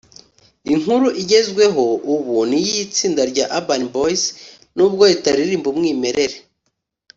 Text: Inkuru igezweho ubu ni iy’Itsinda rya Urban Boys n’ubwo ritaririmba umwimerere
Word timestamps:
Inkuru 0.73 1.07
igezweho 1.21 1.85
ubu 2.13 2.37
ni 2.49 2.57
iy’Itsinda 2.63 3.21
rya 3.31 3.45
Urban 3.57 3.83
Boys 3.93 4.23
n’ubwo 4.75 5.03
ritaririmba 5.11 5.67
umwimerere 5.73 6.37